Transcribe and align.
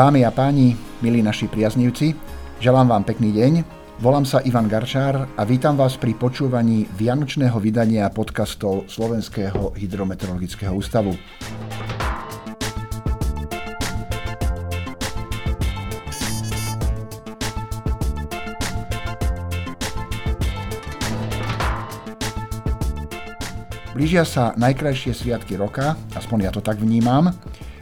Dámy 0.00 0.24
a 0.24 0.32
páni, 0.32 0.72
milí 1.04 1.20
naši 1.20 1.44
priaznivci, 1.44 2.16
želám 2.56 2.88
vám 2.88 3.04
pekný 3.04 3.36
deň. 3.36 3.52
Volám 4.00 4.24
sa 4.24 4.40
Ivan 4.40 4.64
Garčár 4.64 5.28
a 5.36 5.42
vítam 5.44 5.76
vás 5.76 6.00
pri 6.00 6.16
počúvaní 6.16 6.88
vianočného 6.96 7.60
vydania 7.60 8.08
podcastov 8.08 8.88
Slovenského 8.88 9.76
hydrometeorologického 9.76 10.72
ústavu. 10.72 11.12
Blížia 23.92 24.24
sa 24.24 24.56
najkrajšie 24.56 25.12
sviatky 25.12 25.60
roka, 25.60 25.92
aspoň 26.16 26.48
ja 26.48 26.50
to 26.56 26.64
tak 26.64 26.80
vnímam. 26.80 27.36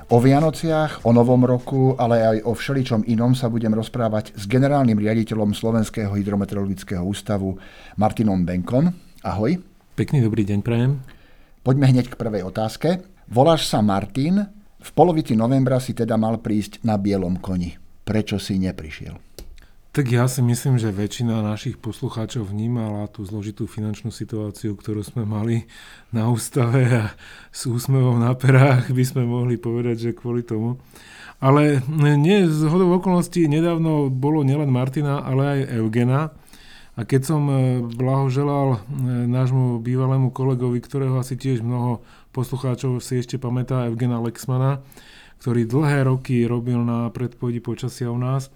O 0.08 0.24
Vianociach, 0.24 1.04
o 1.04 1.12
Novom 1.12 1.44
roku, 1.44 1.92
ale 2.00 2.24
aj 2.24 2.48
o 2.48 2.56
všeličom 2.56 3.04
inom 3.12 3.36
sa 3.36 3.52
budem 3.52 3.76
rozprávať 3.76 4.32
s 4.40 4.48
generálnym 4.48 4.96
riaditeľom 4.96 5.52
Slovenského 5.52 6.08
hydrometeorologického 6.16 7.04
ústavu 7.04 7.60
Martinom 8.00 8.40
Benkom. 8.40 8.88
Ahoj. 9.20 9.60
Pekný 10.00 10.24
dobrý 10.24 10.48
deň, 10.48 10.64
prajem. 10.64 11.04
Poďme 11.60 11.92
hneď 11.92 12.08
k 12.08 12.16
prvej 12.16 12.40
otázke. 12.40 13.04
Voláš 13.28 13.68
sa 13.68 13.84
Martin, 13.84 14.48
v 14.80 14.90
polovici 14.96 15.36
novembra 15.36 15.76
si 15.76 15.92
teda 15.92 16.16
mal 16.16 16.40
prísť 16.40 16.80
na 16.88 16.96
bielom 16.96 17.36
koni. 17.36 17.77
Prečo 18.08 18.40
si 18.40 18.56
neprišiel? 18.56 19.27
Tak 19.89 20.05
ja 20.12 20.28
si 20.28 20.44
myslím, 20.44 20.77
že 20.77 20.92
väčšina 20.92 21.41
našich 21.41 21.81
poslucháčov 21.81 22.53
vnímala 22.53 23.08
tú 23.08 23.25
zložitú 23.25 23.64
finančnú 23.64 24.12
situáciu, 24.12 24.77
ktorú 24.77 25.00
sme 25.00 25.25
mali 25.25 25.64
na 26.12 26.28
ústave 26.28 26.84
a 26.92 27.05
s 27.48 27.64
úsmevom 27.64 28.20
na 28.20 28.36
perách 28.36 28.92
by 28.92 29.05
sme 29.05 29.25
mohli 29.25 29.56
povedať, 29.56 29.97
že 30.12 30.17
kvôli 30.17 30.45
tomu. 30.45 30.77
Ale 31.41 31.80
nie, 32.19 32.50
z 32.50 32.69
hodou 32.69 32.92
okolností 33.00 33.48
nedávno 33.48 34.12
bolo 34.12 34.45
nielen 34.45 34.69
Martina, 34.69 35.25
ale 35.25 35.42
aj 35.47 35.61
Eugena. 35.80 36.36
A 36.98 37.06
keď 37.06 37.30
som 37.30 37.47
e, 37.47 37.55
blahoželal 37.95 38.75
e, 38.75 38.78
nášmu 39.30 39.78
bývalému 39.78 40.34
kolegovi, 40.34 40.83
ktorého 40.83 41.14
asi 41.23 41.39
tiež 41.39 41.62
mnoho 41.62 42.02
poslucháčov 42.34 42.98
si 42.98 43.23
ešte 43.23 43.39
pamätá, 43.39 43.86
Eugena 43.86 44.19
Lexmana, 44.19 44.83
ktorý 45.39 45.62
dlhé 45.62 46.11
roky 46.11 46.42
robil 46.42 46.83
na 46.83 47.06
predpovedi 47.14 47.62
počasia 47.62 48.11
u 48.11 48.19
nás, 48.19 48.50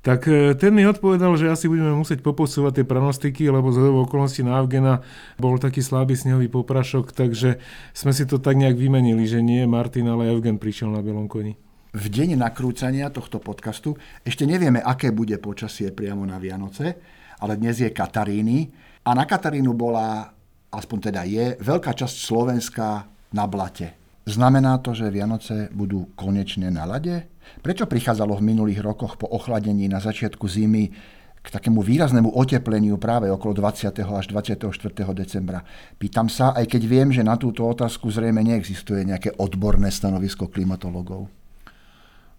tak 0.00 0.24
e, 0.32 0.56
ten 0.56 0.72
mi 0.72 0.88
odpovedal, 0.88 1.36
že 1.36 1.52
asi 1.52 1.68
budeme 1.68 1.92
musieť 1.92 2.24
poposúvať 2.24 2.80
tie 2.80 2.86
pranostiky, 2.88 3.52
lebo 3.52 3.68
z 3.68 3.84
okolností 3.84 4.40
na 4.40 4.56
Evgena 4.64 5.04
bol 5.36 5.60
taký 5.60 5.84
slabý 5.84 6.16
snehový 6.16 6.48
poprašok, 6.48 7.12
takže 7.12 7.60
sme 7.92 8.16
si 8.16 8.24
to 8.24 8.40
tak 8.40 8.56
nejak 8.56 8.80
vymenili, 8.80 9.28
že 9.28 9.44
nie 9.44 9.68
Martin, 9.68 10.08
ale 10.08 10.32
Evgen 10.32 10.56
prišiel 10.56 10.88
na 10.88 11.04
bielom 11.04 11.28
koni. 11.28 11.52
V 11.92 12.06
deň 12.08 12.40
nakrúcania 12.40 13.12
tohto 13.12 13.42
podcastu 13.42 13.98
ešte 14.24 14.48
nevieme, 14.48 14.80
aké 14.80 15.12
bude 15.12 15.36
počasie 15.36 15.92
priamo 15.92 16.24
na 16.24 16.40
Vianoce, 16.40 16.96
ale 17.44 17.60
dnes 17.60 17.84
je 17.84 17.92
Kataríny 17.92 18.72
a 19.04 19.12
na 19.12 19.28
Katarínu 19.28 19.76
bola, 19.76 20.32
aspoň 20.72 20.98
teda 21.12 21.28
je, 21.28 21.60
veľká 21.60 21.92
časť 21.92 22.16
Slovenska 22.24 23.04
na 23.36 23.44
blate. 23.44 23.99
Znamená 24.28 24.78
to, 24.84 24.92
že 24.92 25.08
Vianoce 25.08 25.72
budú 25.72 26.12
konečne 26.12 26.68
na 26.68 26.84
lade? 26.84 27.26
Prečo 27.64 27.88
prichádzalo 27.88 28.36
v 28.38 28.46
minulých 28.52 28.84
rokoch 28.84 29.16
po 29.16 29.26
ochladení 29.26 29.88
na 29.88 29.98
začiatku 29.98 30.44
zimy 30.44 30.92
k 31.40 31.48
takému 31.48 31.80
výraznému 31.80 32.36
otepleniu 32.36 33.00
práve 33.00 33.32
okolo 33.32 33.56
20. 33.56 33.96
až 33.96 34.26
24. 34.28 34.68
decembra? 35.16 35.64
Pýtam 35.96 36.28
sa, 36.28 36.52
aj 36.52 36.68
keď 36.68 36.82
viem, 36.84 37.08
že 37.08 37.24
na 37.24 37.40
túto 37.40 37.64
otázku 37.64 38.12
zrejme 38.12 38.44
neexistuje 38.44 39.08
nejaké 39.08 39.32
odborné 39.40 39.88
stanovisko 39.88 40.52
klimatologov. 40.52 41.32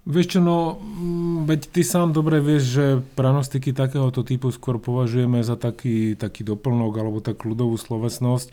Vieš 0.01 0.37
čo, 0.37 0.39
no, 0.41 0.81
mm, 0.81 1.45
veď 1.45 1.61
ty 1.77 1.81
sám 1.85 2.09
dobre 2.09 2.41
vieš, 2.41 2.63
že 2.77 2.85
pranostiky 3.13 3.69
takéhoto 3.69 4.25
typu 4.25 4.49
skôr 4.49 4.81
považujeme 4.81 5.41
za 5.45 5.57
taký, 5.57 6.17
taký 6.17 6.41
doplnok 6.41 6.93
alebo 6.97 7.21
takú 7.21 7.53
ľudovú 7.53 7.77
slovesnosť 7.77 8.49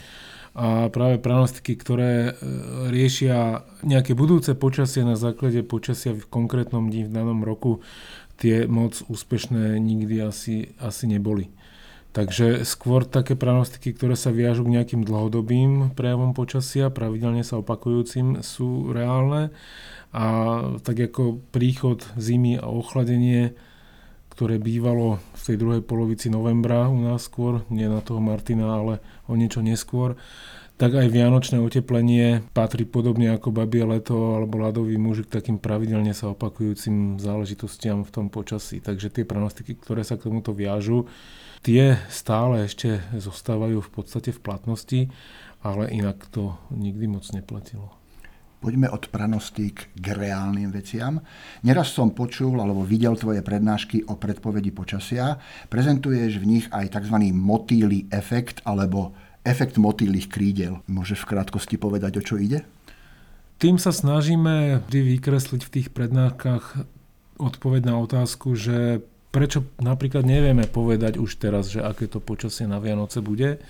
a 0.56 0.88
práve 0.88 1.20
pranostiky, 1.20 1.76
ktoré 1.76 2.12
e, 2.12 2.32
riešia 2.88 3.68
nejaké 3.84 4.16
budúce 4.16 4.56
počasie 4.56 5.04
na 5.04 5.14
základe 5.14 5.60
počasia 5.64 6.16
v 6.16 6.24
konkrétnom 6.28 6.88
dni 6.88 7.08
v 7.08 7.14
danom 7.14 7.40
roku, 7.44 7.84
tie 8.38 8.64
moc 8.70 9.02
úspešné 9.10 9.76
nikdy 9.76 10.22
asi, 10.22 10.72
asi 10.78 11.04
neboli. 11.10 11.50
Takže 12.16 12.64
skôr 12.64 13.04
také 13.04 13.36
pranostiky, 13.36 13.92
ktoré 13.92 14.16
sa 14.16 14.32
viažú 14.32 14.64
k 14.64 14.80
nejakým 14.80 15.04
dlhodobým 15.04 15.92
prejavom 15.92 16.32
počasia, 16.32 16.88
pravidelne 16.88 17.44
sa 17.44 17.60
opakujúcim, 17.60 18.40
sú 18.40 18.90
reálne. 18.90 19.52
A 20.10 20.24
tak 20.80 20.96
ako 20.96 21.44
príchod 21.52 22.00
zimy 22.16 22.56
a 22.56 22.64
ochladenie 22.64 23.52
ktoré 24.38 24.62
bývalo 24.62 25.18
v 25.34 25.42
tej 25.42 25.56
druhej 25.58 25.82
polovici 25.82 26.30
novembra 26.30 26.86
u 26.86 26.94
nás 26.94 27.26
skôr, 27.26 27.66
nie 27.74 27.90
na 27.90 27.98
toho 27.98 28.22
Martina, 28.22 28.78
ale 28.78 29.02
o 29.26 29.34
niečo 29.34 29.66
neskôr, 29.66 30.14
tak 30.78 30.94
aj 30.94 31.10
vianočné 31.10 31.58
oteplenie 31.58 32.46
patrí 32.54 32.86
podobne 32.86 33.34
ako 33.34 33.50
babie 33.50 33.82
leto 33.82 34.38
alebo 34.38 34.62
ľadový 34.62 34.94
muž 34.94 35.26
k 35.26 35.42
takým 35.42 35.58
pravidelne 35.58 36.14
sa 36.14 36.30
opakujúcim 36.30 37.18
záležitostiam 37.18 38.06
v 38.06 38.14
tom 38.14 38.26
počasí. 38.30 38.78
Takže 38.78 39.10
tie 39.10 39.26
pranostiky, 39.26 39.74
ktoré 39.74 40.06
sa 40.06 40.14
k 40.14 40.30
tomuto 40.30 40.54
viažu, 40.54 41.10
tie 41.66 41.98
stále 42.06 42.62
ešte 42.70 43.02
zostávajú 43.18 43.82
v 43.82 43.90
podstate 43.90 44.30
v 44.30 44.38
platnosti, 44.38 45.00
ale 45.66 45.90
inak 45.90 46.30
to 46.30 46.54
nikdy 46.70 47.10
moc 47.10 47.26
neplatilo. 47.34 47.98
Poďme 48.58 48.90
od 48.90 49.06
pranostík 49.06 49.94
k 49.94 50.06
reálnym 50.18 50.74
veciam. 50.74 51.22
Neraz 51.62 51.94
som 51.94 52.10
počul 52.10 52.58
alebo 52.58 52.82
videl 52.82 53.14
tvoje 53.14 53.38
prednášky 53.38 54.02
o 54.10 54.18
predpovedi 54.18 54.74
počasia. 54.74 55.38
Prezentuješ 55.70 56.42
v 56.42 56.58
nich 56.58 56.66
aj 56.74 56.98
tzv. 56.98 57.30
motýly 57.30 58.10
efekt 58.10 58.58
alebo 58.66 59.14
efekt 59.46 59.78
motýlých 59.78 60.26
krídel. 60.26 60.82
Môžeš 60.90 61.22
v 61.22 61.38
krátkosti 61.38 61.78
povedať, 61.78 62.18
o 62.18 62.22
čo 62.26 62.34
ide? 62.34 62.66
Tým 63.62 63.78
sa 63.78 63.94
snažíme 63.94 64.82
vždy 64.90 65.18
vykresliť 65.18 65.62
v 65.62 65.72
tých 65.78 65.88
prednáškach 65.94 66.82
odpoveď 67.38 67.94
na 67.94 68.02
otázku, 68.02 68.58
že 68.58 69.06
prečo 69.30 69.70
napríklad 69.78 70.26
nevieme 70.26 70.66
povedať 70.66 71.14
už 71.22 71.38
teraz, 71.38 71.70
že 71.70 71.78
aké 71.78 72.10
to 72.10 72.18
počasie 72.18 72.66
na 72.66 72.82
Vianoce 72.82 73.22
bude, 73.22 73.62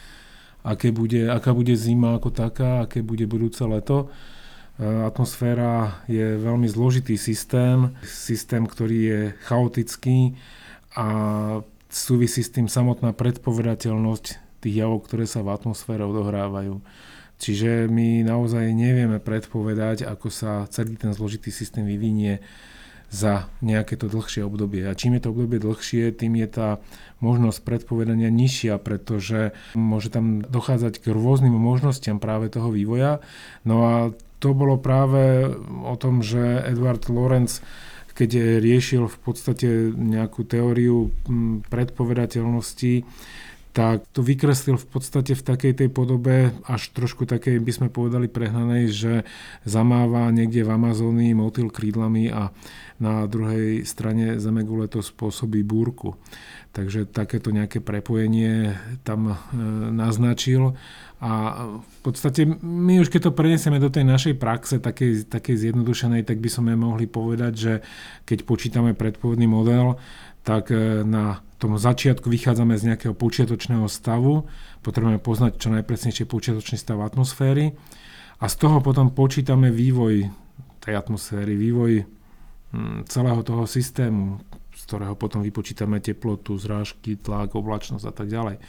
aké 0.65 0.97
bude, 0.97 1.29
aká 1.29 1.53
bude 1.53 1.77
zima 1.77 2.17
ako 2.17 2.33
taká, 2.33 2.89
aké 2.89 3.05
bude 3.05 3.29
budúce 3.29 3.61
leto 3.69 4.09
atmosféra 4.79 6.07
je 6.07 6.39
veľmi 6.39 6.71
zložitý 6.71 7.19
systém, 7.19 7.99
systém, 8.07 8.63
ktorý 8.63 8.99
je 8.99 9.21
chaotický 9.43 10.39
a 10.95 11.07
súvisí 11.91 12.47
s 12.47 12.55
tým 12.55 12.71
samotná 12.71 13.11
predpovedateľnosť 13.11 14.25
tých 14.63 14.75
javov, 14.75 15.07
ktoré 15.11 15.27
sa 15.27 15.43
v 15.43 15.51
atmosfére 15.55 16.07
odohrávajú. 16.07 16.79
Čiže 17.39 17.87
my 17.87 18.27
naozaj 18.27 18.75
nevieme 18.75 19.23
predpovedať, 19.23 20.07
ako 20.07 20.27
sa 20.31 20.67
celý 20.71 20.99
ten 20.99 21.15
zložitý 21.15 21.55
systém 21.55 21.87
vyvinie 21.87 22.43
za 23.09 23.49
nejaké 23.65 23.97
to 23.97 24.11
dlhšie 24.11 24.45
obdobie. 24.45 24.85
A 24.85 24.93
čím 24.93 25.17
je 25.17 25.23
to 25.25 25.33
obdobie 25.33 25.63
dlhšie, 25.63 26.13
tým 26.13 26.37
je 26.37 26.49
tá 26.51 26.69
možnosť 27.25 27.65
predpovedania 27.65 28.29
nižšia, 28.29 28.77
pretože 28.83 29.57
môže 29.73 30.13
tam 30.13 30.45
dochádzať 30.45 31.01
k 31.01 31.15
rôznym 31.15 31.57
možnostiam 31.57 32.21
práve 32.21 32.53
toho 32.53 32.69
vývoja. 32.69 33.25
No 33.65 33.77
a 33.87 33.95
to 34.39 34.55
bolo 34.55 34.79
práve 34.79 35.51
o 35.85 35.95
tom, 35.99 36.23
že 36.23 36.63
Edward 36.67 37.07
Lorenz 37.11 37.63
keď 38.19 38.59
riešil 38.59 39.07
v 39.07 39.19
podstate 39.23 39.95
nejakú 39.95 40.43
teóriu 40.43 41.15
predpovedateľnosti, 41.71 43.07
tak 43.73 44.03
to 44.11 44.25
vykreslil 44.25 44.81
v 44.81 44.89
podstate 44.89 45.37
v 45.37 45.43
takej 45.45 45.73
tej 45.85 45.89
podobe, 45.93 46.51
až 46.67 46.91
trošku 46.97 47.29
takej 47.29 47.61
by 47.63 47.73
sme 47.73 47.89
povedali 47.93 48.27
prehnanej, 48.27 48.85
že 48.91 49.13
zamáva 49.63 50.33
niekde 50.33 50.65
v 50.65 50.75
Amazónii 50.75 51.37
motýl 51.37 51.71
krídlami 51.71 52.33
a 52.33 52.51
na 52.99 53.29
druhej 53.31 53.87
strane 53.87 54.43
Zemegule 54.43 54.91
to 54.91 54.99
spôsobí 54.99 55.63
búrku. 55.63 56.19
Takže 56.75 57.07
takéto 57.07 57.55
nejaké 57.55 57.79
prepojenie 57.79 58.75
tam 59.07 59.33
e, 59.33 59.37
naznačil 59.95 60.75
a 61.19 61.65
v 61.79 61.99
podstate 62.07 62.47
my 62.63 63.03
už 63.03 63.11
keď 63.11 63.31
to 63.31 63.33
prenesieme 63.35 63.83
do 63.83 63.91
tej 63.91 64.07
našej 64.07 64.35
praxe, 64.39 64.79
takej, 64.79 65.27
takej 65.27 65.67
zjednodušenej, 65.67 66.23
tak 66.23 66.39
by 66.39 66.51
sme 66.51 66.79
mohli 66.79 67.11
povedať, 67.11 67.53
že 67.55 67.73
keď 68.23 68.39
počítame 68.47 68.95
predpovedný 68.95 69.51
model, 69.51 69.99
tak 70.47 70.71
e, 70.71 71.03
na 71.03 71.43
tom 71.59 71.75
začiatku 71.75 72.31
vychádzame 72.31 72.79
z 72.79 72.95
nejakého 72.95 73.15
počiatočného 73.19 73.91
stavu, 73.91 74.47
potrebujeme 74.87 75.19
poznať 75.19 75.59
čo 75.59 75.75
najpresnejšie 75.75 76.25
počiatočný 76.31 76.79
stav 76.79 77.03
atmosféry 77.03 77.75
a 78.39 78.47
z 78.47 78.55
toho 78.55 78.79
potom 78.79 79.11
počítame 79.11 79.75
vývoj 79.75 80.31
tej 80.79 80.95
atmosféry, 80.95 81.59
vývoj 81.59 82.07
hm, 82.73 83.11
celého 83.11 83.43
toho 83.43 83.67
systému, 83.67 84.39
z 84.79 84.83
ktorého 84.87 85.19
potom 85.19 85.43
vypočítame 85.43 85.99
teplotu, 85.99 86.55
zrážky, 86.55 87.19
tlak, 87.19 87.59
oblačnosť 87.59 88.07
a 88.07 88.13
tak 88.15 88.31
ďalej. 88.31 88.63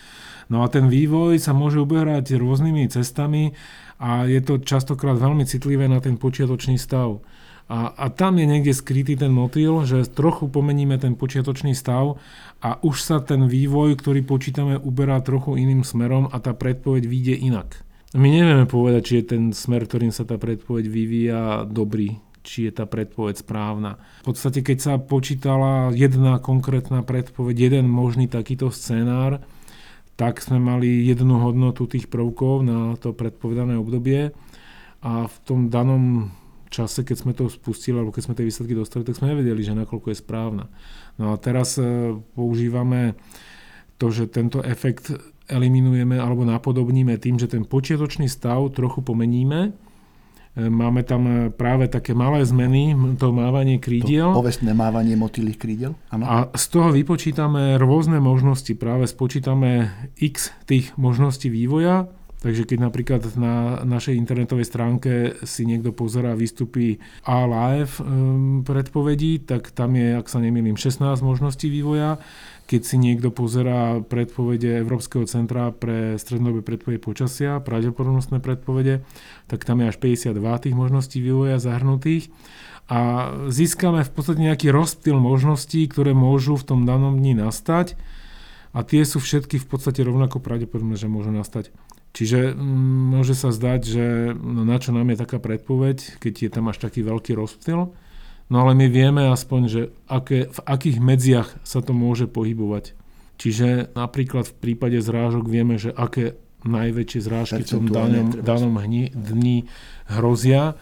No 0.49 0.65
a 0.65 0.67
ten 0.73 0.89
vývoj 0.89 1.37
sa 1.37 1.53
môže 1.53 1.77
uberať 1.77 2.33
rôznymi 2.41 2.89
cestami 2.89 3.53
a 4.01 4.25
je 4.25 4.41
to 4.41 4.57
častokrát 4.57 5.21
veľmi 5.21 5.45
citlivé 5.45 5.85
na 5.85 6.01
ten 6.01 6.17
počiatočný 6.17 6.81
stav. 6.81 7.21
A, 7.69 7.93
a 7.93 8.05
tam 8.09 8.41
je 8.41 8.49
niekde 8.49 8.73
skrytý 8.73 9.13
ten 9.13 9.29
motýl, 9.29 9.85
že 9.85 10.09
trochu 10.09 10.49
pomeníme 10.49 10.97
ten 10.97 11.13
počiatočný 11.13 11.77
stav 11.77 12.17
a 12.65 12.81
už 12.81 12.97
sa 12.97 13.21
ten 13.21 13.45
vývoj, 13.45 13.93
ktorý 13.93 14.25
počítame, 14.25 14.73
uberá 14.81 15.21
trochu 15.21 15.53
iným 15.53 15.85
smerom 15.85 16.25
a 16.33 16.41
tá 16.41 16.57
predpoveď 16.57 17.05
vyjde 17.05 17.35
inak. 17.45 17.85
My 18.17 18.25
nevieme 18.33 18.65
povedať, 18.65 19.01
či 19.05 19.13
je 19.21 19.25
ten 19.37 19.43
smer, 19.53 19.85
ktorým 19.85 20.09
sa 20.09 20.25
tá 20.25 20.41
predpoveď 20.41 20.85
vyvíja, 20.89 21.41
dobrý, 21.69 22.17
či 22.41 22.65
je 22.65 22.73
tá 22.73 22.89
predpoveď 22.89 23.45
správna. 23.45 24.01
V 24.25 24.33
podstate, 24.33 24.65
keď 24.65 24.77
sa 24.81 24.93
počítala 24.97 25.93
jedna 25.93 26.41
konkrétna 26.41 27.05
predpoveď, 27.05 27.69
jeden 27.69 27.85
možný 27.85 28.25
takýto 28.25 28.73
scenár, 28.73 29.45
tak 30.17 30.41
sme 30.41 30.57
mali 30.57 31.05
jednu 31.05 31.37
hodnotu 31.37 31.85
tých 31.85 32.09
prvkov 32.09 32.65
na 32.65 32.97
to 32.97 33.13
predpovedané 33.13 33.77
obdobie 33.77 34.33
a 35.05 35.29
v 35.29 35.35
tom 35.45 35.69
danom 35.69 36.33
čase, 36.69 37.01
keď 37.01 37.17
sme 37.17 37.33
to 37.33 37.49
spustili, 37.49 37.97
alebo 37.97 38.13
keď 38.13 38.23
sme 38.29 38.37
tie 38.37 38.45
výsledky 38.47 38.77
dostali, 38.77 39.03
tak 39.03 39.17
sme 39.17 39.33
nevedeli, 39.33 39.61
že 39.65 39.73
nakoľko 39.73 40.13
je 40.13 40.17
správna. 40.21 40.65
No 41.17 41.33
a 41.33 41.35
teraz 41.41 41.75
e, 41.81 42.15
používame 42.37 43.17
to, 43.99 44.13
že 44.13 44.31
tento 44.31 44.63
efekt 44.63 45.11
eliminujeme 45.49 46.15
alebo 46.21 46.45
napodobníme 46.45 47.17
tým, 47.17 47.41
že 47.41 47.49
ten 47.49 47.65
počiatočný 47.65 48.29
stav 48.29 48.71
trochu 48.77 49.01
pomeníme. 49.01 49.59
E, 49.65 49.71
máme 50.69 51.01
tam 51.01 51.21
e, 51.25 51.33
práve 51.49 51.89
také 51.89 52.13
malé 52.13 52.45
zmeny, 52.45 52.93
to 53.17 53.33
mávanie 53.33 53.81
krídiel. 53.81 54.31
To 54.31 54.45
povestné 54.45 54.71
mávanie 54.77 55.17
motýlých 55.17 55.57
krídiel. 55.57 55.97
Ano. 56.13 56.23
A 56.29 56.35
z 56.53 56.65
toho 56.69 56.93
vypočítame 56.93 57.81
rôzne 57.81 58.21
možnosti. 58.21 58.71
Práve 58.77 59.09
spočítame 59.09 59.89
x 60.21 60.53
tých 60.69 60.93
možností 60.95 61.49
vývoja. 61.49 62.07
Takže 62.39 62.63
keď 62.63 62.87
napríklad 62.87 63.21
na 63.35 63.83
našej 63.83 64.15
internetovej 64.15 64.63
stránke 64.63 65.11
si 65.43 65.67
niekto 65.67 65.91
pozerá 65.91 66.39
výstupy 66.39 67.03
A 67.27 67.43
live 67.43 67.99
um, 67.99 68.63
predpovedí, 68.63 69.43
tak 69.43 69.75
tam 69.75 69.99
je, 69.99 70.15
ak 70.15 70.31
sa 70.31 70.39
nemýlim, 70.39 70.79
16 70.79 71.03
možností 71.19 71.67
vývoja. 71.67 72.15
Keď 72.71 72.81
si 72.85 72.95
niekto 72.95 73.33
pozerá 73.35 73.99
predpovede 73.99 74.79
Európskeho 74.79 75.27
centra 75.27 75.75
pre 75.75 76.15
strednodobé 76.15 76.63
predpovede 76.63 77.01
počasia, 77.03 77.59
pravdepodobnostné 77.59 78.39
predpovede, 78.39 79.03
tak 79.51 79.67
tam 79.67 79.83
je 79.83 79.91
až 79.91 79.97
52 79.99 80.63
tých 80.63 80.75
možností 80.77 81.19
vývoja 81.19 81.59
zahrnutých 81.59 82.31
a 82.89 83.29
získame 83.53 84.01
v 84.01 84.11
podstate 84.13 84.41
nejaký 84.41 84.73
rozptyl 84.73 85.17
možností, 85.17 85.85
ktoré 85.85 86.17
môžu 86.17 86.57
v 86.57 86.65
tom 86.65 86.79
danom 86.89 87.19
dni 87.19 87.37
nastať 87.37 87.93
a 88.73 88.85
tie 88.85 89.01
sú 89.01 89.17
všetky 89.17 89.57
v 89.57 89.65
podstate 89.65 90.05
rovnako 90.05 90.41
pravdepodobné, 90.41 90.93
že 90.93 91.09
môžu 91.09 91.33
nastať. 91.33 91.73
Čiže 92.11 92.57
m, 92.57 93.13
môže 93.15 93.37
sa 93.37 93.53
zdať, 93.53 93.81
že 93.85 94.05
no 94.33 94.65
na 94.65 94.77
čo 94.81 94.91
nám 94.91 95.13
je 95.13 95.21
taká 95.21 95.37
predpoveď, 95.37 96.21
keď 96.21 96.33
je 96.45 96.49
tam 96.49 96.67
až 96.67 96.81
taký 96.81 97.05
veľký 97.05 97.37
rozptyl, 97.37 97.93
No 98.49 98.65
ale 98.65 98.73
my 98.73 98.89
vieme 98.89 99.29
aspoň, 99.29 99.61
že 99.69 99.81
aké, 100.09 100.49
v 100.49 100.59
akých 100.65 100.97
medziach 100.97 101.49
sa 101.61 101.85
to 101.85 101.93
môže 101.93 102.25
pohybovať. 102.25 102.97
Čiže 103.37 103.93
napríklad 103.93 104.49
v 104.49 104.57
prípade 104.57 104.97
zrážok 104.99 105.45
vieme, 105.45 105.77
že 105.77 105.93
aké 105.93 106.35
najväčšie 106.65 107.19
zrážky 107.23 107.61
v 107.63 107.71
tom 107.71 107.85
danom, 107.87 108.35
danom 108.41 108.75
hni, 108.75 109.15
dni 109.15 109.69
hrozia 110.11 110.75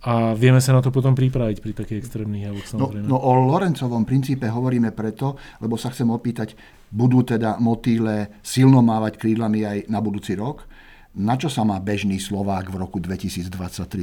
a 0.00 0.32
vieme 0.32 0.64
sa 0.64 0.72
na 0.72 0.80
to 0.80 0.88
potom 0.88 1.12
pripraviť 1.12 1.60
pri 1.60 1.72
takých 1.76 2.00
extrémnych 2.00 2.48
javoch 2.48 2.64
no, 2.64 2.70
samozrejme. 2.72 3.04
No, 3.04 3.16
no 3.16 3.18
o 3.20 3.32
Lorencovom 3.52 4.08
princípe 4.08 4.48
hovoríme 4.48 4.96
preto, 4.96 5.36
lebo 5.60 5.76
sa 5.76 5.92
chcem 5.92 6.08
opýtať, 6.08 6.56
budú 6.88 7.20
teda 7.20 7.60
motýle 7.60 8.32
silno 8.40 8.80
mávať 8.80 9.20
krídlami 9.20 9.60
aj 9.60 9.78
na 9.92 10.00
budúci 10.00 10.40
rok? 10.40 10.64
Na 11.10 11.34
čo 11.34 11.50
sa 11.50 11.66
má 11.66 11.76
bežný 11.82 12.22
Slovák 12.22 12.70
v 12.70 12.80
roku 12.80 13.02
2023 13.02 13.50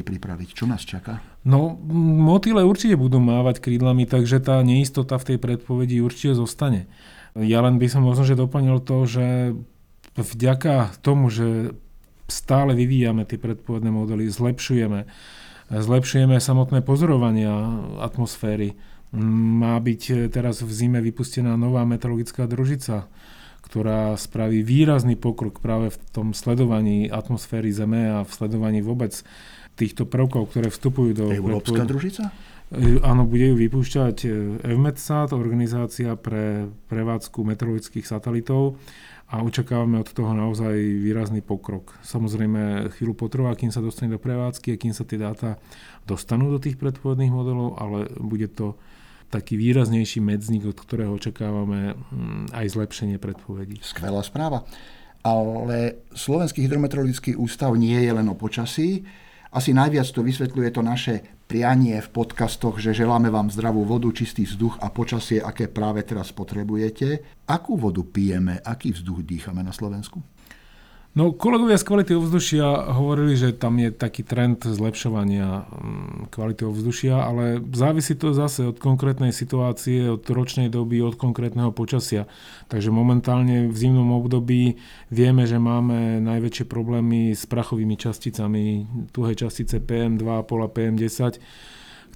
pripraviť? 0.03 0.49
Čo 0.53 0.67
nás 0.67 0.83
čaká? 0.83 1.23
No, 1.47 1.79
motýle 1.95 2.67
určite 2.67 2.99
budú 2.99 3.17
mávať 3.23 3.63
krídlami, 3.63 4.03
takže 4.05 4.43
tá 4.43 4.59
neistota 4.61 5.15
v 5.17 5.33
tej 5.33 5.37
predpovedi 5.39 6.03
určite 6.03 6.35
zostane. 6.35 6.85
Ja 7.33 7.63
len 7.63 7.79
by 7.79 7.87
som 7.87 8.03
možno, 8.03 8.27
že 8.27 8.35
doplnil 8.35 8.83
to, 8.83 9.07
že 9.07 9.55
vďaka 10.19 10.99
tomu, 10.99 11.31
že 11.31 11.73
stále 12.27 12.75
vyvíjame 12.75 13.23
tie 13.23 13.39
predpovedné 13.39 13.87
modely, 13.87 14.27
zlepšujeme, 14.27 15.07
zlepšujeme 15.71 16.39
samotné 16.39 16.79
pozorovania 16.83 17.51
atmosféry. 17.99 18.79
Má 19.15 19.79
byť 19.79 20.31
teraz 20.31 20.63
v 20.63 20.71
zime 20.71 20.99
vypustená 20.99 21.55
nová 21.55 21.87
meteorologická 21.87 22.43
družica, 22.47 23.07
ktorá 23.63 24.15
spraví 24.15 24.63
výrazný 24.63 25.19
pokrok 25.19 25.59
práve 25.59 25.91
v 25.91 25.97
tom 26.11 26.27
sledovaní 26.31 27.11
atmosféry 27.11 27.71
Zeme 27.71 28.07
a 28.11 28.23
v 28.23 28.31
sledovaní 28.31 28.79
vôbec 28.79 29.11
týchto 29.75 30.07
prvkov, 30.07 30.51
ktoré 30.51 30.67
vstupujú 30.71 31.11
do... 31.11 31.25
Európska 31.31 31.83
družica? 31.83 32.31
E, 32.67 32.99
áno, 32.99 33.23
bude 33.23 33.51
ju 33.51 33.55
vypúšťať 33.55 34.17
EVMETSAT, 34.63 35.31
organizácia 35.35 36.15
pre 36.19 36.67
prevádzku 36.91 37.43
meteorologických 37.43 38.07
satelitov 38.07 38.75
a 39.27 39.43
očakávame 39.43 39.99
od 39.99 40.07
toho 40.15 40.31
naozaj 40.31 40.71
výrazný 40.79 41.43
pokrok. 41.43 41.99
Samozrejme, 41.99 42.87
chvíľu 42.95 43.27
potrvá, 43.27 43.51
kým 43.59 43.75
sa 43.75 43.83
dostane 43.83 44.15
do 44.15 44.19
prevádzky 44.23 44.71
a 44.71 44.79
kým 44.79 44.95
sa 44.95 45.03
tie 45.03 45.19
dáta 45.19 45.59
dostanú 46.07 46.47
do 46.47 46.63
tých 46.63 46.79
predpovedných 46.79 47.35
modelov, 47.35 47.75
ale 47.75 48.07
bude 48.15 48.47
to 48.47 48.79
taký 49.27 49.59
výraznejší 49.59 50.23
medzník, 50.23 50.63
od 50.71 50.79
ktorého 50.79 51.11
očakávame 51.11 51.99
mm, 51.99 52.55
aj 52.55 52.65
zlepšenie 52.71 53.19
predpovedí. 53.19 53.83
Skvelá 53.83 54.23
správa. 54.23 54.63
Ale 55.27 56.07
Slovenský 56.15 56.63
hydrometeorologický 56.63 57.35
ústav 57.35 57.75
nie 57.75 57.99
je 57.99 58.11
len 58.15 58.23
o 58.31 58.35
počasí. 58.39 59.03
Asi 59.51 59.75
najviac 59.75 60.07
to 60.07 60.23
vysvetľuje 60.23 60.69
to 60.71 60.79
naše 60.79 61.36
prianie 61.47 61.95
v 62.03 62.11
podcastoch, 62.11 62.77
že 62.77 62.91
želáme 62.91 63.31
vám 63.31 63.47
zdravú 63.47 63.87
vodu, 63.87 64.11
čistý 64.11 64.43
vzduch 64.43 64.83
a 64.83 64.91
počasie, 64.91 65.39
aké 65.39 65.71
práve 65.71 66.03
teraz 66.03 66.35
potrebujete. 66.35 67.23
Akú 67.47 67.79
vodu 67.79 68.03
pijeme, 68.03 68.59
aký 68.59 68.91
vzduch 68.91 69.23
dýchame 69.23 69.63
na 69.63 69.71
Slovensku? 69.71 70.19
No 71.17 71.33
kolegovia 71.33 71.81
z 71.81 71.87
kvality 71.89 72.13
ovzdušia 72.13 72.93
hovorili, 72.93 73.33
že 73.33 73.49
tam 73.49 73.81
je 73.81 73.89
taký 73.89 74.21
trend 74.21 74.61
zlepšovania 74.61 75.65
mm, 75.65 76.29
kvality 76.29 76.61
ovzdušia, 76.61 77.17
ale 77.17 77.57
závisí 77.73 78.13
to 78.13 78.37
zase 78.37 78.69
od 78.69 78.77
konkrétnej 78.77 79.33
situácie, 79.33 80.13
od 80.13 80.21
ročnej 80.29 80.69
doby, 80.69 81.01
od 81.01 81.17
konkrétneho 81.17 81.73
počasia. 81.73 82.29
Takže 82.69 82.93
momentálne 82.93 83.65
v 83.65 83.73
zimnom 83.73 84.13
období 84.13 84.77
vieme, 85.09 85.49
že 85.49 85.57
máme 85.57 86.21
najväčšie 86.21 86.69
problémy 86.69 87.33
s 87.33 87.49
prachovými 87.49 87.97
časticami, 87.97 88.85
tuhé 89.09 89.33
častice 89.33 89.81
PM2 89.81 90.21
a 90.21 90.45
PM10 90.69 91.41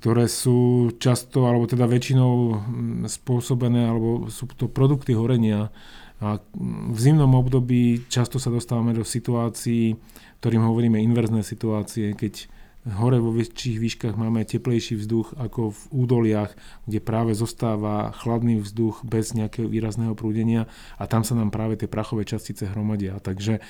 ktoré 0.02 0.26
sú 0.26 0.90
často, 0.98 1.46
alebo 1.46 1.70
teda 1.70 1.86
väčšinou 1.86 2.34
mm, 2.58 3.06
spôsobené, 3.06 3.86
alebo 3.86 4.34
sú 4.34 4.50
to 4.58 4.66
produkty 4.66 5.14
horenia. 5.14 5.70
A 6.18 6.42
v 6.90 6.98
zimnom 6.98 7.30
období 7.38 8.10
často 8.10 8.42
sa 8.42 8.50
dostávame 8.50 8.98
do 8.98 9.06
situácií, 9.06 9.94
ktorým 10.42 10.66
hovoríme 10.66 10.98
inverzné 10.98 11.46
situácie, 11.46 12.18
keď 12.18 12.50
hore 12.82 13.22
vo 13.22 13.30
väčších 13.30 13.78
výškach 13.78 14.16
máme 14.18 14.42
teplejší 14.42 14.98
vzduch 14.98 15.38
ako 15.38 15.70
v 15.70 15.82
údoliach, 15.94 16.52
kde 16.90 16.98
práve 16.98 17.38
zostáva 17.38 18.10
chladný 18.18 18.58
vzduch 18.58 19.06
bez 19.06 19.38
nejakého 19.38 19.70
výrazného 19.70 20.18
prúdenia 20.18 20.66
a 20.98 21.06
tam 21.06 21.22
sa 21.22 21.38
nám 21.38 21.54
práve 21.54 21.78
tie 21.78 21.86
prachové 21.86 22.26
častice 22.26 22.66
hromadia. 22.66 23.22
Takže 23.22 23.54
e, 23.58 23.62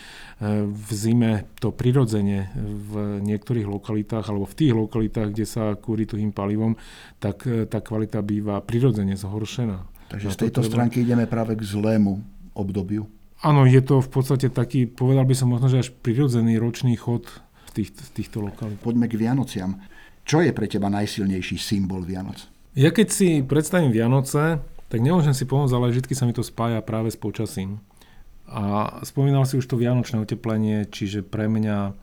v 0.63 0.89
zime 0.96 1.51
to 1.60 1.75
prirodzene 1.75 2.56
v 2.56 3.20
niektorých 3.20 3.68
lokalitách 3.68 4.32
alebo 4.32 4.48
v 4.48 4.56
tých 4.56 4.74
lokalitách, 4.74 5.36
kde 5.36 5.46
sa 5.46 5.75
kúri 5.75 6.08
tuhým 6.08 6.32
palivom, 6.32 6.80
tak 7.20 7.44
e, 7.44 7.68
tá 7.68 7.84
kvalita 7.84 8.24
býva 8.24 8.63
prirodzene 8.63 9.20
zhoršená. 9.20 9.91
Takže 10.08 10.27
z 10.32 10.38
tejto 10.48 10.63
stránky 10.63 11.03
ideme 11.03 11.27
práve 11.27 11.60
k 11.60 11.63
zlému 11.68 12.24
obdobiu? 12.56 13.08
Áno, 13.41 13.65
je 13.65 13.82
to 13.82 14.00
v 14.00 14.10
podstate 14.12 14.53
taký, 14.53 14.86
povedal 14.86 15.25
by 15.25 15.36
som 15.36 15.50
možno, 15.50 15.68
že 15.68 15.82
až 15.82 15.89
prirodzený 15.89 16.62
ročný 16.62 16.94
chod 16.94 17.25
v, 17.71 17.79
tých, 17.79 17.89
v 17.95 18.09
týchto 18.19 18.43
lokalitách. 18.43 18.83
Poďme 18.83 19.07
k 19.07 19.15
Vianociam. 19.15 19.79
Čo 20.27 20.43
je 20.43 20.51
pre 20.51 20.67
teba 20.67 20.91
najsilnejší 20.91 21.55
symbol 21.55 22.03
Vianoc? 22.03 22.51
Ja 22.75 22.91
keď 22.91 23.07
si 23.07 23.39
predstavím 23.41 23.95
Vianoce, 23.95 24.59
tak 24.91 24.99
nemôžem 24.99 25.31
si 25.31 25.47
pomôcť, 25.47 25.71
ale 25.71 25.95
vždy 25.95 26.11
sa 26.11 26.27
mi 26.27 26.35
to 26.35 26.43
spája 26.43 26.83
práve 26.83 27.07
s 27.07 27.15
počasím. 27.15 27.79
A 28.51 28.99
spomínal 29.07 29.47
si 29.47 29.55
už 29.55 29.63
to 29.63 29.79
vianočné 29.79 30.19
oteplenie, 30.19 30.83
čiže 30.91 31.23
pre 31.23 31.47
mňa 31.47 31.95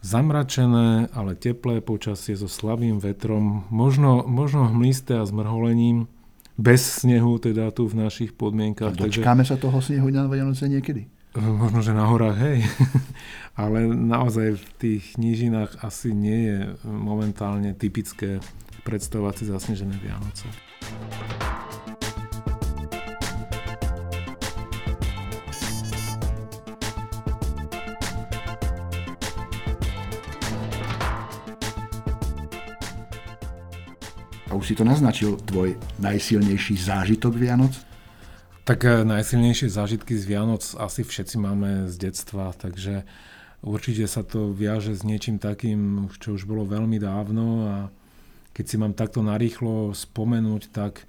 zamračené, 0.00 1.12
ale 1.12 1.36
teplé 1.36 1.84
počasie 1.84 2.32
so 2.32 2.48
slabým 2.48 2.96
vetrom, 2.96 3.68
možno, 3.68 4.24
možno 4.24 4.72
hmlisté 4.72 5.20
a 5.20 5.28
zmrholením, 5.28 6.08
bez 6.56 7.04
snehu, 7.04 7.36
teda 7.36 7.68
tu 7.72 7.84
v 7.84 8.00
našich 8.00 8.32
podmienkach. 8.32 8.96
A 8.96 9.08
dočkáme 9.08 9.44
takže, 9.44 9.52
sa 9.52 9.60
toho 9.60 9.78
snehu 9.84 10.08
na 10.08 10.24
Vianoce 10.24 10.64
niekedy? 10.68 11.11
Možno, 11.32 11.80
že 11.80 11.96
na 11.96 12.04
horách, 12.12 12.36
hej. 12.44 12.68
Ale 13.62 13.88
naozaj 13.88 14.60
v 14.60 14.64
tých 14.76 15.16
nížinách 15.16 15.80
asi 15.80 16.12
nie 16.12 16.38
je 16.44 16.58
momentálne 16.84 17.72
typické 17.72 18.36
predstavovať 18.84 19.34
si 19.40 19.44
zasnežené 19.48 19.96
Vianoce. 19.96 20.44
A 34.52 34.52
už 34.52 34.68
si 34.68 34.76
to 34.76 34.84
naznačil, 34.84 35.40
tvoj 35.48 35.80
najsilnejší 35.96 36.76
zážitok 36.76 37.40
Vianoc? 37.40 37.91
Tak 38.62 38.86
eh, 38.86 39.02
najsilnejšie 39.02 39.66
zážitky 39.66 40.14
z 40.14 40.22
Vianoc 40.22 40.62
asi 40.78 41.02
všetci 41.02 41.34
máme 41.34 41.70
z 41.90 41.98
detstva, 41.98 42.54
takže 42.54 43.02
určite 43.58 44.06
sa 44.06 44.22
to 44.22 44.54
viaže 44.54 44.94
s 44.94 45.02
niečím 45.02 45.42
takým, 45.42 46.06
čo 46.22 46.38
už 46.38 46.46
bolo 46.46 46.62
veľmi 46.62 46.94
dávno 47.02 47.66
a 47.66 47.74
keď 48.54 48.64
si 48.68 48.76
mám 48.78 48.94
takto 48.94 49.18
narýchlo 49.18 49.90
spomenúť, 49.90 50.70
tak 50.70 51.02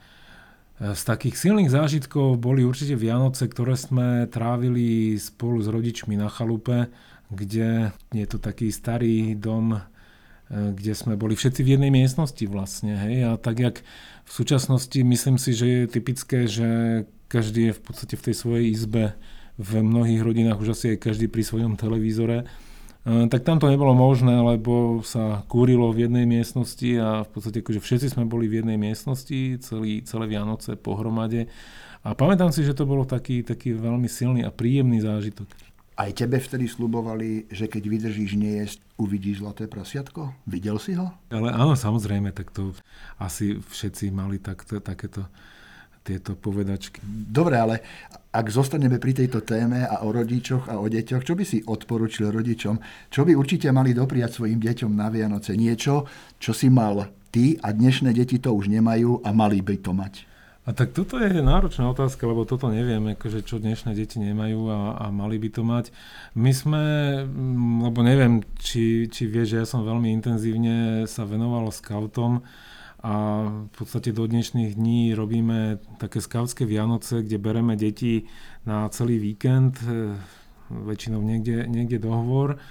eh, 0.81 0.97
z 0.97 1.01
takých 1.05 1.37
silných 1.37 1.69
zážitkov 1.69 2.41
boli 2.41 2.65
určite 2.65 2.97
Vianoce, 2.97 3.45
ktoré 3.45 3.77
sme 3.77 4.25
trávili 4.33 5.13
spolu 5.21 5.61
s 5.61 5.69
rodičmi 5.69 6.17
na 6.17 6.33
chalupe, 6.33 6.89
kde 7.29 7.93
je 8.17 8.25
to 8.25 8.41
taký 8.41 8.73
starý 8.73 9.37
dom, 9.37 9.77
eh, 9.77 10.73
kde 10.73 10.97
sme 10.97 11.13
boli 11.13 11.37
všetci 11.37 11.61
v 11.61 11.77
jednej 11.77 11.93
miestnosti 11.93 12.49
vlastne. 12.49 12.97
Hej? 12.97 13.15
A 13.29 13.31
tak 13.37 13.61
jak 13.61 13.85
v 14.25 14.31
súčasnosti 14.33 14.97
myslím 15.05 15.37
si, 15.37 15.53
že 15.53 15.67
je 15.69 15.81
typické, 15.85 16.49
že 16.49 17.05
každý 17.33 17.73
je 17.73 17.77
v 17.77 17.81
podstate 17.81 18.13
v 18.13 18.25
tej 18.29 18.35
svojej 18.37 18.65
izbe, 18.69 19.17
v 19.57 19.81
mnohých 19.81 20.21
rodinách 20.21 20.61
už 20.61 20.77
asi 20.77 20.85
aj 20.93 21.09
každý 21.09 21.25
pri 21.25 21.41
svojom 21.41 21.73
televízore, 21.73 22.45
e, 22.45 22.45
tak 23.29 23.41
tam 23.41 23.57
to 23.57 23.69
nebolo 23.73 23.97
možné, 23.97 24.37
lebo 24.37 25.01
sa 25.01 25.41
kúrilo 25.49 25.89
v 25.89 26.05
jednej 26.05 26.29
miestnosti 26.29 26.89
a 27.01 27.25
v 27.25 27.29
podstate 27.33 27.65
akože 27.65 27.81
všetci 27.81 28.07
sme 28.13 28.29
boli 28.29 28.45
v 28.45 28.61
jednej 28.61 28.77
miestnosti, 28.77 29.57
celý, 29.65 30.05
celé 30.05 30.25
Vianoce 30.29 30.77
pohromade. 30.77 31.49
A 32.05 32.13
pamätám 32.13 32.53
si, 32.53 32.61
že 32.61 32.77
to 32.77 32.85
bolo 32.85 33.07
taký, 33.07 33.41
taký 33.41 33.73
veľmi 33.73 34.11
silný 34.11 34.45
a 34.45 34.51
príjemný 34.51 35.01
zážitok. 35.01 35.47
Aj 35.93 36.09
tebe 36.09 36.41
vtedy 36.41 36.65
slubovali, 36.65 37.45
že 37.53 37.69
keď 37.69 37.83
vydržíš 37.85 38.33
nejesť, 38.33 38.77
uvidíš 38.97 39.45
zlaté 39.45 39.69
prasiatko? 39.69 40.33
Videl 40.49 40.81
si 40.81 40.97
ho? 40.97 41.13
Ale 41.29 41.53
áno, 41.53 41.77
samozrejme, 41.77 42.33
tak 42.33 42.49
to 42.49 42.73
asi 43.21 43.61
všetci 43.61 44.09
mali 44.09 44.41
takto, 44.41 44.81
takéto 44.81 45.29
tieto 46.03 46.35
povedačky. 46.35 46.99
Dobre, 47.07 47.55
ale 47.55 47.75
ak 48.35 48.45
zostaneme 48.51 48.99
pri 48.99 49.23
tejto 49.23 49.41
téme 49.47 49.87
a 49.87 50.03
o 50.03 50.11
rodičoch 50.11 50.67
a 50.67 50.77
o 50.77 50.91
deťoch, 50.91 51.23
čo 51.23 51.33
by 51.33 51.43
si 51.47 51.63
odporučil 51.63 52.29
rodičom? 52.29 52.75
Čo 53.07 53.23
by 53.23 53.31
určite 53.33 53.71
mali 53.71 53.95
dopriať 53.95 54.43
svojim 54.43 54.59
deťom 54.59 54.91
na 54.91 55.07
Vianoce? 55.07 55.55
Niečo, 55.55 56.05
čo 56.37 56.51
si 56.51 56.67
mal 56.67 57.07
ty 57.31 57.57
a 57.63 57.71
dnešné 57.73 58.11
deti 58.13 58.37
to 58.37 58.53
už 58.53 58.69
nemajú 58.69 59.23
a 59.23 59.29
mali 59.31 59.63
by 59.63 59.75
to 59.79 59.95
mať. 59.95 60.13
A 60.63 60.71
tak 60.71 60.95
toto 60.95 61.19
je 61.19 61.43
náročná 61.43 61.91
otázka, 61.91 62.23
lebo 62.23 62.47
toto 62.47 62.71
neviem, 62.71 63.03
akože 63.19 63.43
čo 63.43 63.59
dnešné 63.59 63.99
deti 63.99 64.15
nemajú 64.15 64.71
a, 64.71 64.79
a 64.95 65.05
mali 65.11 65.35
by 65.35 65.49
to 65.51 65.61
mať. 65.67 65.91
My 66.39 66.55
sme, 66.55 66.83
mm, 67.27 67.91
lebo 67.91 67.99
neviem, 67.99 68.39
či, 68.63 69.11
či 69.11 69.27
vieš, 69.27 69.47
že 69.51 69.59
ja 69.59 69.67
som 69.67 69.83
veľmi 69.83 70.07
intenzívne 70.15 71.03
sa 71.03 71.27
venoval 71.27 71.67
scoutom, 71.67 72.47
a 73.03 73.15
v 73.67 73.73
podstate 73.75 74.15
do 74.15 74.23
dnešných 74.23 74.79
dní 74.79 75.11
robíme 75.11 75.83
také 75.99 76.23
skautské 76.23 76.63
Vianoce, 76.63 77.19
kde 77.19 77.35
bereme 77.35 77.75
deti 77.75 78.31
na 78.63 78.87
celý 78.87 79.19
víkend, 79.19 79.75
e, 79.83 80.15
väčšinou 80.71 81.19
niekde, 81.19 81.67
niekde 81.67 81.99
dohovor 81.99 82.63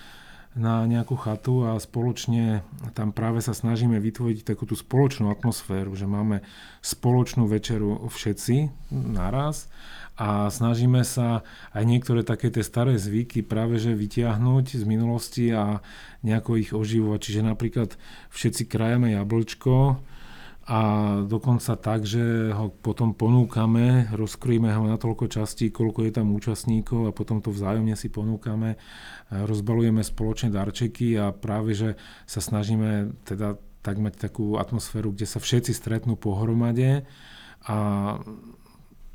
na 0.56 0.84
nejakú 0.88 1.16
chatu 1.16 1.68
a 1.68 1.76
spoločne 1.76 2.64
tam 2.96 3.12
práve 3.12 3.44
sa 3.44 3.52
snažíme 3.52 3.96
vytvoriť 4.00 4.44
takú 4.44 4.64
tú 4.64 4.72
spoločnú 4.72 5.28
atmosféru, 5.28 5.92
že 5.96 6.08
máme 6.08 6.44
spoločnú 6.80 7.44
večeru 7.44 8.04
všetci 8.08 8.72
naraz 8.92 9.68
a 10.16 10.52
snažíme 10.52 11.04
sa 11.08 11.40
aj 11.72 11.84
niektoré 11.88 12.20
také 12.20 12.52
tie 12.52 12.60
staré 12.60 13.00
zvyky 13.00 13.40
práve 13.44 13.80
že 13.80 13.96
vytiahnuť 13.96 14.80
z 14.80 14.84
minulosti 14.84 15.52
a 15.56 15.80
nejako 16.20 16.60
ich 16.60 16.76
oživovať. 16.76 17.20
Čiže 17.20 17.48
napríklad 17.48 17.96
všetci 18.28 18.68
krajame 18.68 19.16
jablčko, 19.16 20.04
a 20.62 20.80
dokonca 21.26 21.74
tak, 21.74 22.06
že 22.06 22.54
ho 22.54 22.70
potom 22.70 23.18
ponúkame, 23.18 24.06
rozkrýme 24.14 24.70
ho 24.70 24.86
na 24.86 24.94
toľko 24.94 25.26
častí, 25.26 25.74
koľko 25.74 26.06
je 26.06 26.12
tam 26.14 26.30
účastníkov 26.30 27.10
a 27.10 27.16
potom 27.16 27.42
to 27.42 27.50
vzájomne 27.50 27.98
si 27.98 28.06
ponúkame, 28.06 28.78
rozbalujeme 29.30 30.06
spoločne 30.06 30.54
darčeky 30.54 31.18
a 31.18 31.34
práve, 31.34 31.74
že 31.74 31.98
sa 32.30 32.38
snažíme 32.38 33.10
teda 33.26 33.58
tak 33.82 33.98
mať 33.98 34.30
takú 34.30 34.54
atmosféru, 34.54 35.10
kde 35.10 35.26
sa 35.26 35.42
všetci 35.42 35.74
stretnú 35.74 36.14
pohromade 36.14 37.02
a 37.66 37.76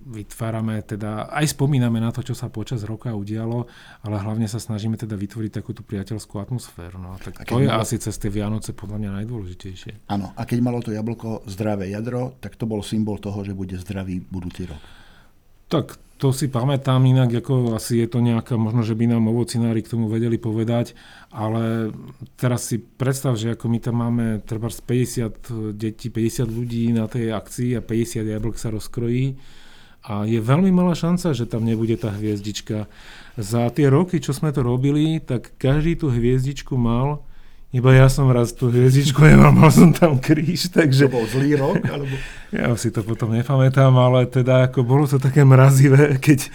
vytvárame 0.07 0.79
teda, 0.87 1.27
aj 1.27 1.51
spomíname 1.51 1.99
na 1.99 2.15
to, 2.15 2.23
čo 2.23 2.31
sa 2.31 2.47
počas 2.47 2.87
roka 2.87 3.11
udialo, 3.11 3.67
ale 4.07 4.15
hlavne 4.17 4.47
sa 4.47 4.57
snažíme 4.57 4.95
teda 4.95 5.19
vytvoriť 5.19 5.51
takúto 5.51 5.83
priateľskú 5.83 6.39
atmosféru. 6.39 6.95
No, 6.97 7.19
tak 7.19 7.43
to 7.43 7.59
je 7.59 7.67
malo... 7.67 7.83
asi 7.83 7.99
cez 7.99 8.15
tie 8.15 8.31
Vianoce 8.31 8.71
podľa 8.71 9.03
mňa 9.03 9.09
najdôležitejšie. 9.23 10.07
Áno, 10.07 10.31
a 10.31 10.41
keď 10.47 10.59
malo 10.63 10.79
to 10.79 10.95
jablko 10.95 11.43
zdravé 11.45 11.91
jadro, 11.91 12.39
tak 12.39 12.55
to 12.55 12.63
bol 12.63 12.79
symbol 12.79 13.19
toho, 13.19 13.43
že 13.43 13.51
bude 13.51 13.75
zdravý 13.75 14.23
budúci 14.23 14.71
rok. 14.71 14.81
Tak 15.67 15.99
to 16.17 16.33
si 16.33 16.49
pamätám 16.49 17.05
inak, 17.05 17.29
ako 17.29 17.77
asi 17.77 18.01
je 18.01 18.07
to 18.09 18.25
nejaká, 18.25 18.57
možno, 18.57 18.81
že 18.81 18.97
by 18.97 19.05
nám 19.05 19.29
ovocinári 19.29 19.85
k 19.85 19.93
tomu 19.93 20.09
vedeli 20.09 20.41
povedať, 20.41 20.97
ale 21.29 21.93
teraz 22.33 22.73
si 22.73 22.81
predstav, 22.81 23.37
že 23.37 23.53
ako 23.53 23.65
my 23.69 23.77
tam 23.77 23.95
máme 24.01 24.25
treba 24.41 24.65
50 24.73 25.77
detí, 25.77 26.09
50 26.09 26.49
ľudí 26.49 26.89
na 26.89 27.05
tej 27.05 27.37
akcii 27.37 27.77
a 27.77 27.85
50 27.85 28.33
jablk 28.33 28.57
sa 28.57 28.73
rozkrojí, 28.73 29.37
a 30.03 30.23
je 30.23 30.39
veľmi 30.39 30.71
malá 30.71 30.95
šanca, 30.95 31.35
že 31.35 31.49
tam 31.49 31.67
nebude 31.67 31.97
tá 31.99 32.13
hviezdička. 32.13 32.87
Za 33.37 33.69
tie 33.69 33.91
roky, 33.91 34.17
čo 34.17 34.33
sme 34.33 34.49
to 34.49 34.65
robili, 34.65 35.21
tak 35.21 35.53
každý 35.61 35.99
tú 35.99 36.09
hviezdičku 36.09 36.73
mal, 36.73 37.27
iba 37.75 37.91
ja 37.91 38.07
som 38.07 38.31
raz 38.31 38.55
tú 38.55 38.71
hviezdičku 38.71 39.19
nemal, 39.27 39.51
mal 39.51 39.69
som 39.69 39.91
tam 39.91 40.17
kríž, 40.17 40.71
takže... 40.71 41.11
To 41.11 41.19
bol 41.19 41.27
zlý 41.27 41.59
rok? 41.59 41.83
Alebo... 41.83 42.15
Ja 42.55 42.71
si 42.79 42.95
to 42.95 43.03
potom 43.03 43.35
nepamätám, 43.35 43.91
ale 43.91 44.23
teda 44.23 44.71
ako 44.71 44.87
bolo 44.87 45.03
to 45.03 45.19
také 45.19 45.43
mrazivé, 45.43 46.15
keď, 46.25 46.47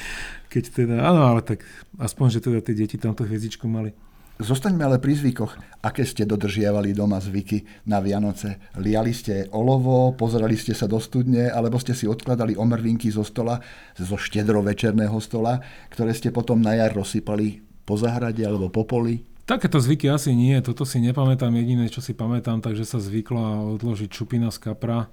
keď 0.49 0.64
teda, 0.72 0.96
áno, 1.04 1.37
ale 1.37 1.44
tak 1.44 1.61
aspoň, 2.00 2.26
že 2.32 2.40
teda 2.40 2.58
tie 2.64 2.75
deti 2.75 2.96
tam 2.96 3.12
tú 3.12 3.28
hviezdičku 3.28 3.68
mali. 3.68 3.92
Zostaňme 4.40 4.80
ale 4.88 4.96
pri 4.96 5.12
zvykoch. 5.12 5.60
Aké 5.84 6.08
ste 6.08 6.24
dodržiavali 6.24 6.96
doma 6.96 7.20
zvyky 7.20 7.84
na 7.84 8.00
Vianoce? 8.00 8.72
Liali 8.80 9.12
ste 9.12 9.50
olovo, 9.52 10.16
pozerali 10.16 10.56
ste 10.56 10.72
sa 10.72 10.88
do 10.88 10.96
studne, 10.96 11.52
alebo 11.52 11.76
ste 11.76 11.92
si 11.92 12.08
odkladali 12.08 12.56
omrvinky 12.56 13.12
zo 13.12 13.26
stola, 13.26 13.60
zo 13.98 14.16
štedrovečerného 14.16 15.18
stola, 15.20 15.60
ktoré 15.92 16.16
ste 16.16 16.32
potom 16.32 16.64
na 16.64 16.78
jar 16.78 16.96
rozsypali 16.96 17.60
po 17.84 18.00
zahrade 18.00 18.40
alebo 18.40 18.72
po 18.72 18.88
poli? 18.88 19.26
Takéto 19.42 19.82
zvyky 19.82 20.06
asi 20.08 20.32
nie, 20.32 20.54
toto 20.62 20.86
si 20.86 21.02
nepamätám. 21.02 21.52
Jediné, 21.52 21.90
čo 21.90 21.98
si 21.98 22.14
pamätám, 22.14 22.62
takže 22.62 22.86
sa 22.86 23.02
zvykla 23.02 23.76
odložiť 23.76 24.08
čupina 24.08 24.54
z 24.54 24.58
kapra. 24.70 25.10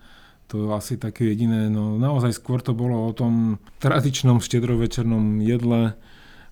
To 0.49 0.73
asi 0.73 0.97
také 0.97 1.29
jediné, 1.33 1.69
no 1.69 2.01
naozaj 2.01 2.33
skôr 2.33 2.61
to 2.61 2.73
bolo 2.73 3.05
o 3.05 3.11
tom 3.13 3.61
tradičnom 3.77 4.41
štedrovečernom 4.41 5.45
jedle, 5.45 5.93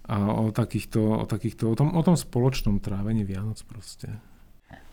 a 0.07 0.17
o 0.47 0.51
takýchto, 0.55 1.23
o, 1.23 1.25
takýchto, 1.27 1.71
o, 1.71 1.75
tom, 1.75 1.91
o 1.91 2.01
tom 2.03 2.15
spoločnom 2.15 2.79
trávení 2.79 3.27
Vianoc 3.27 3.59
proste. 3.67 4.15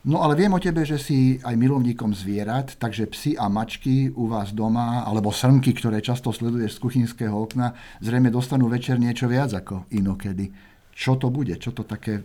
No 0.05 0.21
ale 0.21 0.37
viem 0.37 0.53
o 0.53 0.61
tebe, 0.61 0.85
že 0.85 1.01
si 1.01 1.41
aj 1.41 1.57
milovníkom 1.57 2.13
zvierat, 2.13 2.77
takže 2.77 3.09
psi 3.09 3.41
a 3.41 3.49
mačky 3.49 4.13
u 4.13 4.29
vás 4.29 4.53
doma, 4.53 5.01
alebo 5.01 5.33
srnky, 5.33 5.73
ktoré 5.73 6.05
často 6.05 6.29
sleduješ 6.29 6.77
z 6.77 6.83
kuchynského 6.85 7.33
okna, 7.33 7.73
zrejme 8.05 8.29
dostanú 8.29 8.69
večer 8.69 9.01
niečo 9.01 9.33
viac 9.33 9.57
ako 9.57 9.89
inokedy. 9.89 10.53
Čo 10.93 11.17
to 11.17 11.33
bude? 11.33 11.57
Čo 11.57 11.73
to 11.73 11.83
také 11.89 12.23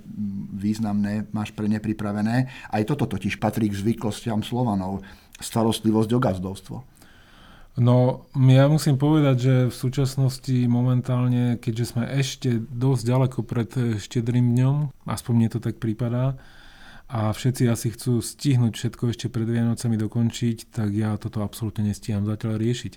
významné 0.60 1.32
máš 1.32 1.56
pre 1.56 1.72
ne 1.72 1.80
pripravené? 1.80 2.52
Aj 2.70 2.84
toto 2.86 3.08
totiž 3.08 3.40
patrí 3.40 3.72
k 3.72 3.80
zvyklostiam 3.80 4.44
Slovanov. 4.46 5.02
Starostlivosť 5.40 6.12
o 6.14 6.20
gazdovstvo. 6.20 6.78
No, 7.80 8.28
ja 8.36 8.68
musím 8.68 9.00
povedať, 9.00 9.36
že 9.40 9.56
v 9.72 9.76
súčasnosti 9.76 10.52
momentálne, 10.68 11.56
keďže 11.64 11.96
sme 11.96 12.04
ešte 12.12 12.60
dosť 12.60 13.04
ďaleko 13.08 13.40
pred 13.48 13.72
štedrým 14.04 14.52
dňom, 14.52 15.08
aspoň 15.08 15.34
mne 15.34 15.50
to 15.56 15.60
tak 15.64 15.80
prípadá, 15.80 16.36
a 17.10 17.34
všetci 17.34 17.72
asi 17.72 17.90
chcú 17.96 18.22
stihnúť 18.22 18.78
všetko 18.78 19.04
ešte 19.10 19.28
pred 19.32 19.48
Vianocami 19.48 19.98
dokončiť, 19.98 20.76
tak 20.76 20.94
ja 20.94 21.16
toto 21.18 21.42
absolútne 21.42 21.90
nestíham 21.90 22.28
zatiaľ 22.28 22.62
riešiť 22.62 22.94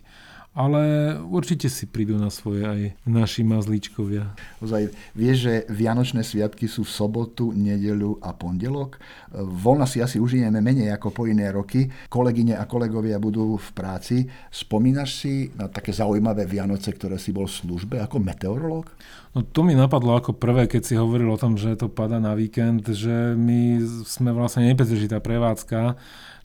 ale 0.52 1.16
určite 1.24 1.72
si 1.72 1.88
prídu 1.88 2.20
na 2.20 2.28
svoje 2.28 2.68
aj 2.68 2.80
naši 3.08 3.40
mazlíčkovia. 3.40 4.36
Ozaj, 4.60 4.92
vieš, 5.16 5.36
že 5.48 5.54
Vianočné 5.72 6.20
sviatky 6.20 6.68
sú 6.68 6.84
v 6.84 6.92
sobotu, 6.92 7.56
nedelu 7.56 8.20
a 8.20 8.36
pondelok. 8.36 9.00
Voľna 9.32 9.88
si 9.88 10.04
asi 10.04 10.20
užijeme 10.20 10.60
menej 10.60 10.92
ako 10.92 11.08
po 11.08 11.24
iné 11.24 11.48
roky. 11.48 11.88
Kolegyne 12.12 12.60
a 12.60 12.68
kolegovia 12.68 13.16
budú 13.16 13.56
v 13.56 13.68
práci. 13.72 14.28
Spomínaš 14.52 15.24
si 15.24 15.48
na 15.56 15.72
také 15.72 15.96
zaujímavé 15.96 16.44
Vianoce, 16.44 16.92
ktoré 16.92 17.16
si 17.16 17.32
bol 17.32 17.48
v 17.48 17.56
službe 17.56 17.96
ako 18.04 18.20
meteorológ? 18.20 18.92
No 19.32 19.40
to 19.40 19.64
mi 19.64 19.72
napadlo 19.72 20.12
ako 20.20 20.36
prvé, 20.36 20.68
keď 20.68 20.82
si 20.84 20.94
hovoril 21.00 21.32
o 21.32 21.40
tom, 21.40 21.56
že 21.56 21.72
to 21.80 21.88
pada 21.88 22.20
na 22.20 22.36
víkend, 22.36 22.84
že 22.84 23.32
my 23.32 23.80
sme 24.04 24.28
vlastne 24.36 24.68
nepretržitá 24.68 25.24
prevádzka, 25.24 25.96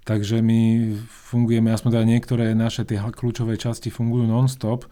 Takže 0.07 0.39
my 0.39 0.95
fungujeme, 1.03 1.67
aspoň 1.75 1.99
teda 1.99 2.05
niektoré 2.07 2.45
naše 2.55 2.87
tie 2.87 2.95
kľúčové 2.95 3.59
časti 3.59 3.91
fungujú 3.91 4.23
non-stop. 4.23 4.87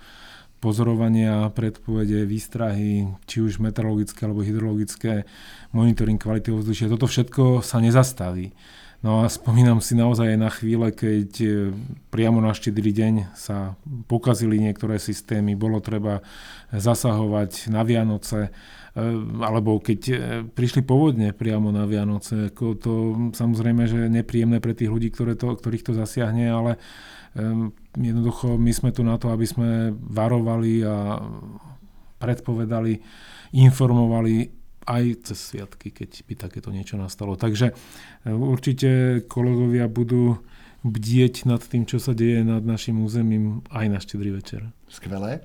Pozorovania, 0.60 1.48
predpovede, 1.56 2.28
výstrahy, 2.28 3.08
či 3.24 3.38
už 3.40 3.64
meteorologické 3.64 4.28
alebo 4.28 4.44
hydrologické, 4.44 5.24
monitoring 5.72 6.20
kvality 6.20 6.52
ovzdušia, 6.52 6.92
toto 6.92 7.08
všetko 7.08 7.64
sa 7.64 7.80
nezastaví. 7.80 8.52
No 9.06 9.22
a 9.22 9.30
spomínam 9.30 9.86
si 9.86 9.94
naozaj 9.94 10.34
aj 10.34 10.40
na 10.42 10.50
chvíle, 10.50 10.90
keď 10.90 11.30
e, 11.46 11.50
priamo 12.10 12.42
na 12.42 12.58
štedrý 12.58 12.90
deň 12.90 13.38
sa 13.38 13.78
pokazili 14.10 14.58
niektoré 14.58 14.98
systémy, 14.98 15.54
bolo 15.54 15.78
treba 15.78 16.26
zasahovať 16.74 17.70
na 17.70 17.86
Vianoce, 17.86 18.50
e, 18.50 18.52
alebo 19.46 19.78
keď 19.78 20.02
e, 20.10 20.16
prišli 20.50 20.82
povodne 20.82 21.38
priamo 21.38 21.70
na 21.70 21.86
Vianoce. 21.86 22.50
Ako 22.50 22.82
to 22.82 22.94
samozrejme, 23.38 23.86
že 23.86 24.10
je 24.10 24.16
nepríjemné 24.26 24.58
pre 24.58 24.74
tých 24.74 24.90
ľudí, 24.90 25.14
ktoré 25.14 25.38
to, 25.38 25.54
ktorých 25.54 25.86
to 25.86 25.94
zasiahne, 25.94 26.50
ale 26.50 26.82
jednoducho 27.94 28.56
my 28.56 28.72
sme 28.72 28.90
tu 28.96 29.04
na 29.04 29.20
to, 29.20 29.28
aby 29.28 29.44
sme 29.44 29.92
varovali 29.92 30.82
a 30.88 31.20
predpovedali, 32.16 33.04
informovali 33.54 34.65
aj 34.86 35.30
cez 35.30 35.40
sviatky, 35.54 35.90
keď 35.92 36.26
by 36.26 36.34
takéto 36.38 36.70
niečo 36.70 36.96
nastalo. 36.96 37.36
Takže 37.38 37.74
e, 37.74 38.34
určite 38.34 39.22
kolegovia 39.26 39.90
budú 39.90 40.40
bdieť 40.86 41.50
nad 41.50 41.62
tým, 41.66 41.90
čo 41.90 41.98
sa 41.98 42.14
deje 42.14 42.46
nad 42.46 42.62
našim 42.62 43.02
územím 43.02 43.66
aj 43.74 43.86
na 43.90 43.98
štedrý 43.98 44.38
večer. 44.38 44.70
Skvelé. 44.86 45.42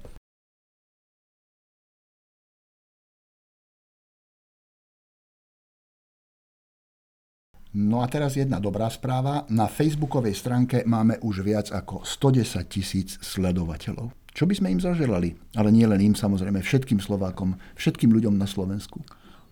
No 7.71 8.03
a 8.03 8.11
teraz 8.11 8.35
jedna 8.35 8.59
dobrá 8.59 8.91
správa. 8.91 9.47
Na 9.47 9.71
facebookovej 9.71 10.35
stránke 10.35 10.83
máme 10.83 11.23
už 11.23 11.47
viac 11.47 11.71
ako 11.71 12.03
110 12.03 12.67
tisíc 12.67 13.15
sledovateľov. 13.23 14.11
Čo 14.35 14.51
by 14.51 14.55
sme 14.59 14.75
im 14.75 14.83
zaželali? 14.83 15.39
Ale 15.55 15.71
nie 15.71 15.87
len 15.87 16.03
im, 16.03 16.15
samozrejme, 16.19 16.63
všetkým 16.67 16.99
Slovákom, 16.99 17.55
všetkým 17.79 18.11
ľuďom 18.11 18.35
na 18.35 18.51
Slovensku. 18.51 19.07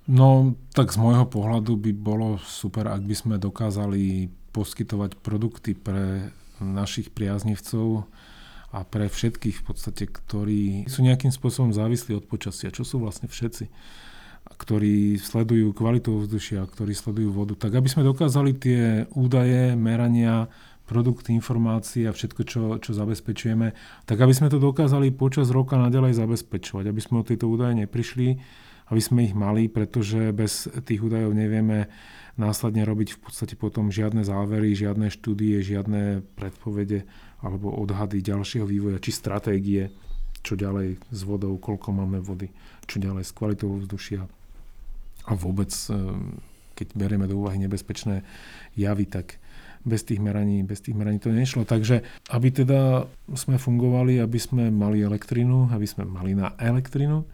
No, 0.09 0.57
tak 0.73 0.89
z 0.89 0.97
môjho 0.97 1.29
pohľadu 1.29 1.77
by 1.77 1.93
bolo 1.93 2.41
super, 2.41 2.89
ak 2.89 3.05
by 3.05 3.13
sme 3.13 3.35
dokázali 3.37 4.33
poskytovať 4.57 5.21
produkty 5.21 5.77
pre 5.77 6.33
našich 6.65 7.13
priaznivcov 7.13 8.09
a 8.73 8.89
pre 8.89 9.13
všetkých 9.13 9.61
v 9.61 9.65
podstate, 9.69 10.09
ktorí 10.09 10.89
sú 10.89 11.05
nejakým 11.05 11.29
spôsobom 11.29 11.77
závislí 11.77 12.17
od 12.17 12.25
počasia, 12.25 12.73
čo 12.73 12.89
sú 12.89 13.05
vlastne 13.05 13.29
všetci, 13.29 13.69
ktorí 14.49 15.21
sledujú 15.21 15.77
kvalitu 15.77 16.25
ovzdušia, 16.25 16.65
ktorí 16.65 16.97
sledujú 16.97 17.29
vodu, 17.29 17.69
tak 17.69 17.77
aby 17.77 17.93
sme 17.93 18.09
dokázali 18.09 18.57
tie 18.57 19.05
údaje, 19.13 19.77
merania, 19.77 20.49
produkty, 20.89 21.37
informácií 21.37 22.09
a 22.09 22.17
všetko, 22.17 22.43
čo, 22.49 22.61
čo 22.81 22.97
zabezpečujeme, 22.97 23.77
tak 24.09 24.17
aby 24.25 24.33
sme 24.33 24.49
to 24.49 24.57
dokázali 24.57 25.13
počas 25.13 25.53
roka 25.53 25.77
nadalej 25.77 26.17
zabezpečovať, 26.17 26.89
aby 26.89 27.01
sme 27.05 27.21
o 27.21 27.29
tieto 27.29 27.45
údaje 27.45 27.77
neprišli 27.77 28.41
aby 28.89 29.01
sme 29.01 29.25
ich 29.29 29.37
mali, 29.37 29.69
pretože 29.69 30.33
bez 30.33 30.69
tých 30.85 31.01
údajov 31.05 31.37
nevieme 31.37 31.89
následne 32.39 32.87
robiť 32.87 33.19
v 33.19 33.21
podstate 33.21 33.55
potom 33.59 33.91
žiadne 33.91 34.23
závery, 34.23 34.73
žiadne 34.73 35.11
štúdie, 35.11 35.61
žiadne 35.61 36.23
predpovede 36.39 37.05
alebo 37.43 37.71
odhady 37.75 38.23
ďalšieho 38.23 38.67
vývoja, 38.67 39.03
či 39.03 39.11
stratégie, 39.15 39.91
čo 40.43 40.55
ďalej 40.55 40.99
s 41.11 41.21
vodou, 41.27 41.59
koľko 41.59 41.91
máme 41.91 42.23
vody, 42.23 42.51
čo 42.87 43.03
ďalej 43.03 43.27
s 43.27 43.35
kvalitou 43.35 43.79
vzdušia 43.83 44.27
a 45.29 45.33
vôbec, 45.37 45.71
eh, 45.71 45.95
keď 46.75 46.89
berieme 46.97 47.29
do 47.29 47.37
úvahy 47.37 47.61
nebezpečné 47.61 48.25
javy, 48.75 49.05
tak 49.05 49.37
bez 49.85 50.03
tých 50.03 50.19
meraní, 50.19 50.65
bez 50.67 50.83
tých 50.83 50.97
meraní 50.97 51.23
to 51.23 51.31
nešlo. 51.31 51.63
Takže 51.63 52.03
aby 52.35 52.49
teda 52.51 53.07
sme 53.37 53.61
fungovali, 53.61 54.19
aby 54.19 54.39
sme 54.41 54.75
mali 54.75 55.05
elektrinu, 55.05 55.71
aby 55.71 55.87
sme 55.87 56.05
mali 56.09 56.35
na 56.35 56.53
elektrinu, 56.59 57.25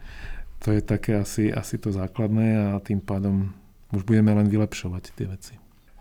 to 0.59 0.71
je 0.71 0.81
také 0.81 1.19
asi, 1.19 1.53
asi 1.53 1.77
to 1.77 1.91
základné 1.91 2.73
a 2.73 2.79
tým 2.79 3.01
pádom 3.01 3.53
už 3.93 4.03
budeme 4.03 4.33
len 4.33 4.49
vylepšovať 4.49 5.03
tie 5.15 5.27
veci. 5.29 5.53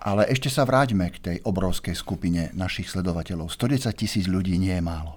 Ale 0.05 0.29
ešte 0.29 0.53
sa 0.53 0.69
vráťme 0.69 1.09
k 1.09 1.17
tej 1.21 1.37
obrovskej 1.49 1.97
skupine 1.97 2.53
našich 2.53 2.93
sledovateľov. 2.93 3.49
110 3.49 3.89
tisíc 3.97 4.29
ľudí 4.29 4.61
nie 4.61 4.77
je 4.77 4.85
málo. 4.85 5.17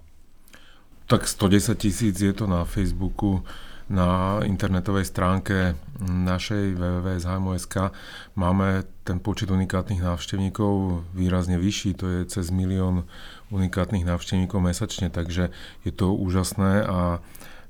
Tak 1.11 1.27
110 1.27 1.75
tisíc 1.75 2.15
je 2.19 2.31
to 2.31 2.47
na 2.47 2.63
Facebooku, 2.63 3.43
na 3.87 4.43
internetovej 4.43 5.07
stránke 5.07 5.79
našej 6.03 6.75
www.zhmo.sk 6.75 7.95
máme 8.35 8.83
ten 9.07 9.23
počet 9.23 9.47
unikátnych 9.47 10.03
návštevníkov 10.03 11.03
výrazne 11.15 11.55
vyšší, 11.55 11.95
to 11.95 12.05
je 12.11 12.19
cez 12.27 12.51
milión 12.51 13.07
unikátnych 13.47 14.03
návštevníkov 14.03 14.59
mesačne, 14.59 15.07
takže 15.07 15.55
je 15.87 15.91
to 15.95 16.11
úžasné 16.11 16.83
a 16.83 17.23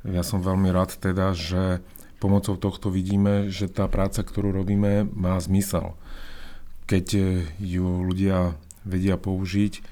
ja 0.08 0.24
som 0.24 0.39
veľmi 0.39 0.72
rád 0.72 0.96
teda, 0.96 1.36
že 1.36 1.84
pomocou 2.17 2.58
tohto 2.58 2.88
vidíme, 2.89 3.52
že 3.52 3.67
tá 3.67 3.86
práca, 3.91 4.24
ktorú 4.24 4.56
robíme, 4.56 5.06
má 5.12 5.38
zmysel. 5.38 5.93
Keď 6.88 7.06
ju 7.60 7.88
ľudia 8.08 8.56
vedia 8.88 9.20
použiť, 9.20 9.84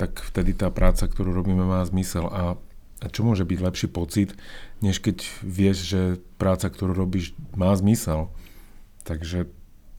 tak 0.00 0.22
vtedy 0.22 0.56
tá 0.56 0.72
práca, 0.72 1.04
ktorú 1.04 1.34
robíme, 1.34 1.62
má 1.68 1.84
zmysel. 1.84 2.26
A, 2.30 2.56
a 3.02 3.06
čo 3.12 3.26
môže 3.26 3.44
byť 3.44 3.58
lepší 3.60 3.88
pocit, 3.90 4.32
než 4.80 5.02
keď 5.04 5.26
vieš, 5.44 5.84
že 5.84 6.00
práca, 6.40 6.72
ktorú 6.72 6.96
robíš, 6.96 7.36
má 7.52 7.74
zmysel. 7.76 8.32
Takže 9.04 9.50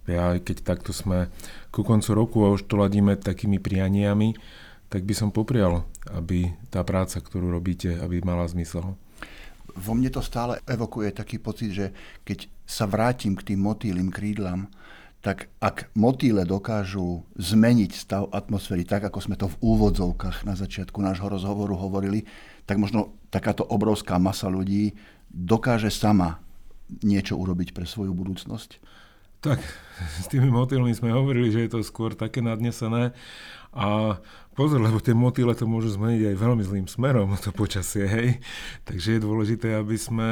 ja, 0.09 0.41
keď 0.41 0.65
takto 0.65 0.89
sme 0.89 1.29
ku 1.69 1.85
koncu 1.85 2.09
roku 2.17 2.37
a 2.41 2.53
už 2.57 2.65
to 2.65 2.81
ladíme 2.81 3.13
takými 3.13 3.61
prianiami, 3.61 4.33
tak 4.89 5.05
by 5.05 5.13
som 5.13 5.29
poprial, 5.29 5.85
aby 6.09 6.49
tá 6.73 6.81
práca, 6.81 7.21
ktorú 7.21 7.53
robíte, 7.53 7.93
aby 8.01 8.25
mala 8.25 8.49
zmysel 8.49 8.97
vo 9.75 9.93
mne 9.97 10.09
to 10.13 10.21
stále 10.23 10.61
evokuje 10.65 11.13
taký 11.13 11.37
pocit, 11.41 11.69
že 11.73 11.85
keď 12.23 12.49
sa 12.65 12.85
vrátim 12.85 13.33
k 13.33 13.53
tým 13.53 13.59
motýlim 13.61 14.09
krídlam, 14.13 14.69
tak 15.19 15.51
ak 15.59 15.91
motýle 15.99 16.47
dokážu 16.47 17.27
zmeniť 17.35 17.91
stav 17.91 18.31
atmosféry 18.31 18.87
tak, 18.87 19.03
ako 19.03 19.19
sme 19.19 19.35
to 19.35 19.51
v 19.51 19.59
úvodzovkách 19.59 20.47
na 20.47 20.55
začiatku 20.55 20.95
nášho 21.03 21.27
rozhovoru 21.27 21.75
hovorili, 21.75 22.23
tak 22.63 22.79
možno 22.79 23.19
takáto 23.27 23.67
obrovská 23.67 24.15
masa 24.15 24.47
ľudí 24.47 24.95
dokáže 25.27 25.91
sama 25.91 26.39
niečo 27.03 27.35
urobiť 27.35 27.75
pre 27.75 27.83
svoju 27.83 28.15
budúcnosť. 28.15 28.79
Tak, 29.39 29.63
s 30.19 30.27
tými 30.27 30.51
motýlmi 30.51 30.91
sme 30.91 31.15
hovorili, 31.15 31.47
že 31.47 31.63
je 31.63 31.71
to 31.71 31.79
skôr 31.79 32.11
také 32.11 32.43
nadnesené 32.43 33.15
a 33.71 34.19
pozor, 34.51 34.83
lebo 34.83 34.99
tie 34.99 35.15
motýle 35.15 35.55
to 35.55 35.63
môžu 35.63 35.95
zmeniť 35.95 36.33
aj 36.33 36.35
veľmi 36.35 36.63
zlým 36.67 36.87
smerom, 36.91 37.31
to 37.39 37.55
počasie, 37.55 38.03
hej. 38.03 38.29
Takže 38.83 39.15
je 39.15 39.23
dôležité, 39.23 39.79
aby 39.79 39.95
sme 39.95 40.29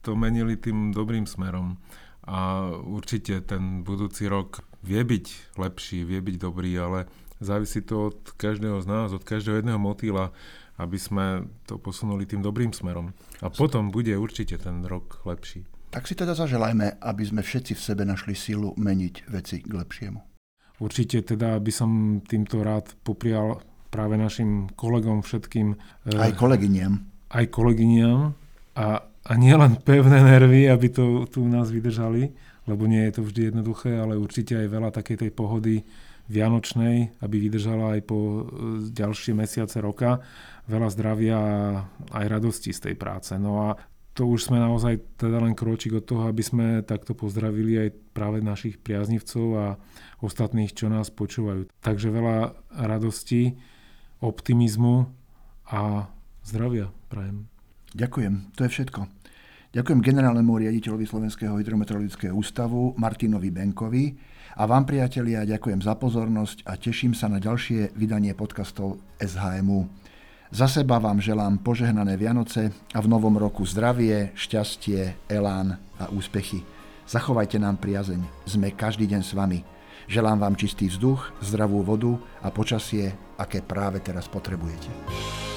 to 0.00 0.16
menili 0.16 0.56
tým 0.56 0.96
dobrým 0.96 1.28
smerom. 1.28 1.76
A 2.24 2.72
určite 2.72 3.44
ten 3.44 3.84
budúci 3.84 4.24
rok 4.24 4.64
vie 4.80 5.04
byť 5.04 5.56
lepší, 5.60 6.08
vie 6.08 6.20
byť 6.24 6.36
dobrý, 6.40 6.72
ale 6.80 7.04
závisí 7.44 7.84
to 7.84 8.12
od 8.12 8.32
každého 8.40 8.80
z 8.80 8.86
nás, 8.88 9.12
od 9.12 9.28
každého 9.28 9.60
jedného 9.60 9.80
motýla, 9.80 10.32
aby 10.80 10.96
sme 10.96 11.44
to 11.68 11.76
posunuli 11.76 12.24
tým 12.24 12.40
dobrým 12.40 12.72
smerom. 12.72 13.12
A 13.44 13.52
potom 13.52 13.92
bude 13.92 14.16
určite 14.16 14.56
ten 14.56 14.88
rok 14.88 15.20
lepší. 15.28 15.68
Tak 15.88 16.04
si 16.04 16.12
teda 16.12 16.36
zaželajme, 16.36 17.00
aby 17.00 17.22
sme 17.24 17.40
všetci 17.40 17.72
v 17.72 17.80
sebe 17.80 18.04
našli 18.04 18.36
sílu 18.36 18.76
meniť 18.76 19.32
veci 19.32 19.64
k 19.64 19.72
lepšiemu. 19.72 20.20
Určite 20.78 21.24
teda 21.24 21.56
by 21.58 21.72
som 21.72 22.20
týmto 22.22 22.60
rád 22.60 22.92
poprial 23.00 23.64
práve 23.88 24.20
našim 24.20 24.68
kolegom 24.76 25.24
všetkým. 25.24 25.74
Eh, 26.12 26.28
aj 26.28 26.36
kolegyniam. 26.36 27.08
Aj 27.32 27.44
kolegyniam. 27.48 28.36
A, 28.76 29.00
a 29.00 29.32
nielen 29.34 29.80
pevné 29.80 30.22
nervy, 30.22 30.68
aby 30.68 30.92
to 30.92 31.24
tu 31.26 31.42
u 31.42 31.50
nás 31.50 31.72
vydržali, 31.72 32.30
lebo 32.68 32.84
nie 32.84 33.08
je 33.08 33.12
to 33.18 33.22
vždy 33.24 33.40
jednoduché, 33.50 33.96
ale 33.96 34.20
určite 34.20 34.60
aj 34.60 34.68
veľa 34.68 34.90
takej 34.92 35.26
tej 35.26 35.30
pohody 35.32 35.82
vianočnej, 36.28 37.16
aby 37.24 37.36
vydržala 37.48 37.96
aj 37.96 38.00
po 38.04 38.18
eh, 38.20 38.40
ďalšie 38.92 39.32
mesiace 39.32 39.80
roka. 39.80 40.20
Veľa 40.68 40.88
zdravia 40.92 41.36
a 41.40 41.56
aj 42.12 42.26
radosti 42.28 42.76
z 42.76 42.92
tej 42.92 42.94
práce. 43.00 43.32
No 43.40 43.72
a 43.72 43.97
to 44.18 44.26
už 44.26 44.50
sme 44.50 44.58
naozaj 44.58 44.98
teda 45.14 45.38
len 45.38 45.54
kročík 45.54 45.94
od 45.94 46.02
toho, 46.02 46.26
aby 46.26 46.42
sme 46.42 46.82
takto 46.82 47.14
pozdravili 47.14 47.86
aj 47.86 47.88
práve 48.10 48.42
našich 48.42 48.74
priaznivcov 48.82 49.46
a 49.54 49.66
ostatných, 50.18 50.74
čo 50.74 50.90
nás 50.90 51.14
počúvajú. 51.14 51.70
Takže 51.78 52.10
veľa 52.10 52.58
radosti, 52.82 53.54
optimizmu 54.18 55.06
a 55.70 56.10
zdravia 56.42 56.90
prajem. 57.06 57.46
Ďakujem, 57.94 58.58
to 58.58 58.66
je 58.66 58.70
všetko. 58.74 59.00
Ďakujem 59.70 60.00
generálnemu 60.02 60.66
riaditeľovi 60.66 61.06
Slovenského 61.06 61.54
hydrometeorologického 61.54 62.34
ústavu 62.34 62.98
Martinovi 62.98 63.54
Benkovi 63.54 64.18
a 64.58 64.66
vám 64.66 64.82
priatelia 64.82 65.46
ďakujem 65.46 65.78
za 65.78 65.94
pozornosť 65.94 66.66
a 66.66 66.74
teším 66.74 67.14
sa 67.14 67.30
na 67.30 67.38
ďalšie 67.38 67.94
vydanie 67.94 68.34
podcastov 68.34 68.98
SHMU. 69.22 70.07
Za 70.48 70.64
seba 70.64 70.96
vám 70.96 71.20
želám 71.20 71.60
požehnané 71.60 72.16
Vianoce 72.16 72.72
a 72.96 72.98
v 73.04 73.10
novom 73.10 73.36
roku 73.36 73.68
zdravie, 73.68 74.32
šťastie, 74.32 75.28
elán 75.28 75.76
a 76.00 76.08
úspechy. 76.08 76.64
Zachovajte 77.04 77.60
nám 77.60 77.76
priazeň. 77.76 78.48
Sme 78.48 78.72
každý 78.72 79.04
deň 79.04 79.20
s 79.20 79.36
vami. 79.36 79.60
Želám 80.08 80.40
vám 80.40 80.56
čistý 80.56 80.88
vzduch, 80.88 81.36
zdravú 81.44 81.84
vodu 81.84 82.16
a 82.40 82.48
počasie, 82.48 83.12
aké 83.36 83.60
práve 83.60 84.00
teraz 84.00 84.24
potrebujete. 84.24 85.47